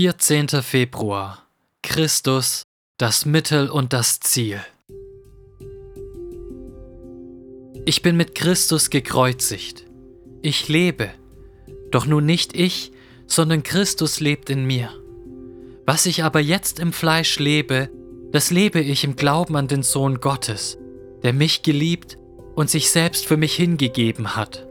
[0.00, 0.46] 14.
[0.62, 1.44] Februar
[1.82, 2.62] Christus,
[2.98, 4.60] das Mittel und das Ziel.
[7.84, 9.86] Ich bin mit Christus gekreuzigt.
[10.40, 11.10] Ich lebe,
[11.90, 12.92] doch nun nicht ich,
[13.26, 14.90] sondern Christus lebt in mir.
[15.84, 17.90] Was ich aber jetzt im Fleisch lebe,
[18.30, 20.78] das lebe ich im Glauben an den Sohn Gottes,
[21.24, 22.18] der mich geliebt
[22.54, 24.64] und sich selbst für mich hingegeben hat.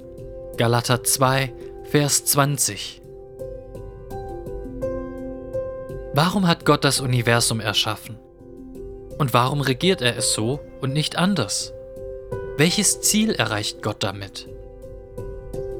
[0.55, 1.53] Galater 2,
[1.83, 3.01] Vers 20.
[6.17, 8.17] Warum hat Gott das Universum erschaffen?
[9.19, 11.73] Und warum regiert er es so und nicht anders?
[12.57, 14.49] Welches Ziel erreicht Gott damit?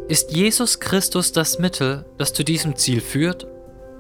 [0.08, 3.48] Ist Jesus Christus das Mittel, das zu diesem Ziel führt,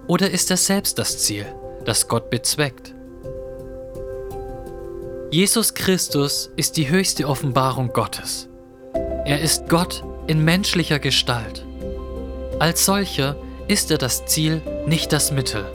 [0.05, 1.48] oder ist er selbst das Ziel,
[1.86, 2.94] das Gott bezweckt?
[5.31, 8.48] Jesus Christus ist die höchste Offenbarung Gottes.
[9.26, 11.66] Er ist Gott in menschlicher Gestalt.
[12.59, 13.36] Als solcher
[13.67, 15.66] ist er das Ziel, nicht das Mittel.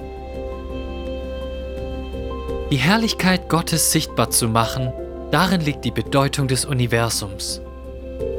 [2.72, 4.94] Die Herrlichkeit Gottes sichtbar zu machen,
[5.30, 7.60] darin liegt die Bedeutung des Universums.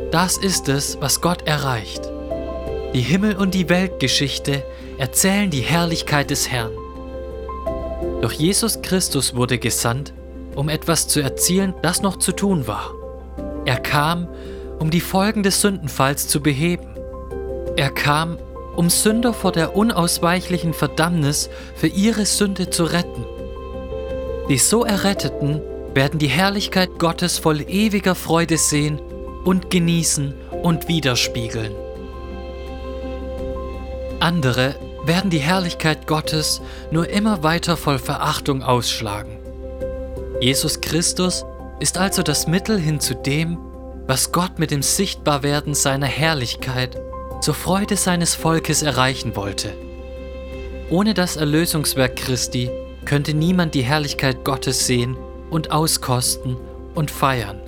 [0.10, 2.02] Das ist es, was Gott erreicht.
[2.96, 4.64] Die Himmel- und die Weltgeschichte
[4.98, 6.72] erzählen die Herrlichkeit des Herrn.
[8.24, 10.14] Doch Jesus Christus wurde gesandt,
[10.56, 12.92] um etwas zu erzielen, das noch zu tun war.
[13.66, 14.28] Er kam,
[14.80, 16.88] um die Folgen des Sündenfalls zu beheben.
[17.76, 18.40] Er kam,
[18.76, 23.26] um Sünder vor der unausweichlichen Verdammnis für ihre Sünde zu retten.
[24.50, 25.62] Die so Erretteten
[25.94, 29.00] werden die Herrlichkeit Gottes voll ewiger Freude sehen
[29.46, 31.74] und genießen und widerspiegeln.
[34.20, 39.38] Andere werden die Herrlichkeit Gottes nur immer weiter voll Verachtung ausschlagen.
[40.42, 41.46] Jesus Christus
[41.80, 43.58] ist also das Mittel hin zu dem,
[44.08, 47.02] was Gott mit dem Sichtbarwerden seiner Herrlichkeit
[47.42, 49.74] zur Freude seines Volkes erreichen wollte.
[50.90, 52.70] Ohne das Erlösungswerk Christi
[53.06, 55.18] könnte niemand die Herrlichkeit Gottes sehen
[55.50, 56.58] und auskosten
[56.96, 57.60] und feiern.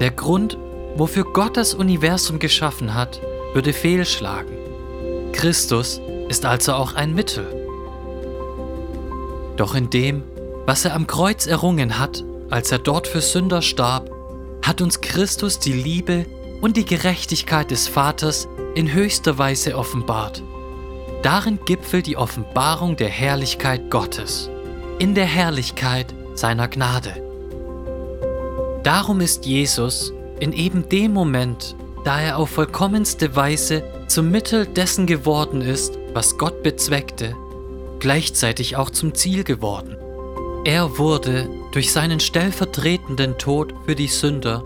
[0.00, 0.56] Der Grund,
[0.96, 3.20] wofür Gott das Universum geschaffen hat,
[3.52, 4.56] würde fehlschlagen.
[5.32, 7.46] Christus ist also auch ein Mittel.
[9.56, 10.22] Doch in dem,
[10.66, 14.10] was er am Kreuz errungen hat, als er dort für Sünder starb,
[14.62, 16.26] hat uns Christus die Liebe
[16.60, 20.42] und die Gerechtigkeit des Vaters in höchster Weise offenbart.
[21.22, 24.48] Darin gipfelt die Offenbarung der Herrlichkeit Gottes,
[24.98, 27.22] in der Herrlichkeit seiner Gnade.
[28.82, 35.06] Darum ist Jesus in eben dem Moment, da er auf vollkommenste Weise zum Mittel dessen
[35.06, 37.36] geworden ist, was Gott bezweckte,
[37.98, 39.98] gleichzeitig auch zum Ziel geworden.
[40.64, 44.64] Er wurde durch seinen stellvertretenden Tod für die Sünder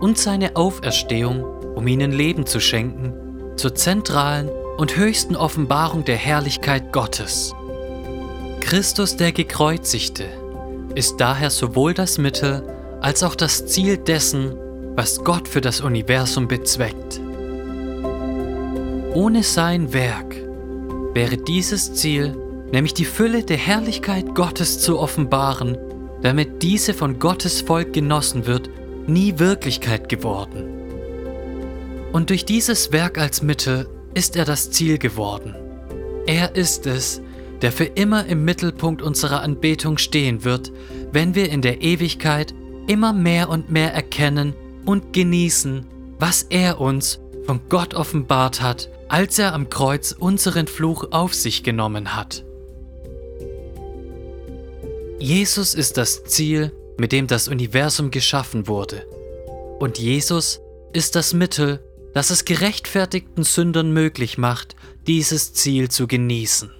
[0.00, 1.44] und seine Auferstehung,
[1.76, 3.14] um ihnen Leben zu schenken,
[3.56, 7.54] zur zentralen und höchsten Offenbarung der Herrlichkeit Gottes.
[8.60, 10.24] Christus der Gekreuzigte
[10.94, 12.62] ist daher sowohl das Mittel
[13.00, 14.54] als auch das Ziel dessen,
[14.94, 17.20] was Gott für das Universum bezweckt.
[19.14, 20.36] Ohne sein Werk
[21.12, 22.36] wäre dieses Ziel,
[22.72, 25.76] nämlich die Fülle der Herrlichkeit Gottes zu offenbaren,
[26.22, 28.70] damit diese von Gottes Volk genossen wird,
[29.06, 30.64] nie Wirklichkeit geworden.
[32.12, 35.54] Und durch dieses Werk als Mittel ist er das Ziel geworden.
[36.26, 37.20] Er ist es,
[37.62, 40.72] der für immer im Mittelpunkt unserer Anbetung stehen wird,
[41.12, 42.54] wenn wir in der Ewigkeit
[42.86, 45.86] immer mehr und mehr erkennen und genießen,
[46.18, 51.62] was er uns von Gott offenbart hat, als er am Kreuz unseren Fluch auf sich
[51.62, 52.44] genommen hat.
[55.18, 59.06] Jesus ist das Ziel, mit dem das Universum geschaffen wurde.
[59.78, 60.60] Und Jesus
[60.92, 61.80] ist das Mittel,
[62.14, 66.70] das es gerechtfertigten Sündern möglich macht, dieses Ziel zu genießen.